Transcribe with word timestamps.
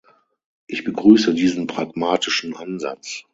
Ich 0.65 0.83
begrüße 0.83 1.31
diesen 1.35 1.67
pragmatischen 1.67 2.55
Ansatz. 2.55 3.25